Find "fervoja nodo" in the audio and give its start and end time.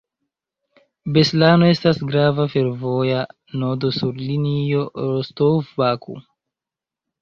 2.55-3.95